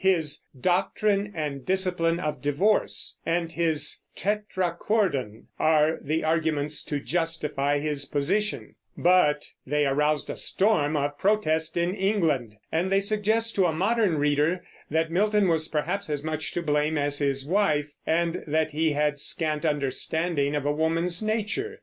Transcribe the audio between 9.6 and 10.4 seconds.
they aroused a